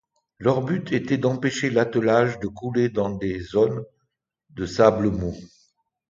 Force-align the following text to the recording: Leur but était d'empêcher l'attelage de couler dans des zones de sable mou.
Leur 0.39 0.63
but 0.63 0.93
était 0.93 1.19
d'empêcher 1.19 1.69
l'attelage 1.69 2.39
de 2.39 2.47
couler 2.47 2.89
dans 2.89 3.11
des 3.11 3.39
zones 3.39 3.83
de 4.49 4.65
sable 4.65 5.11
mou. 5.11 5.35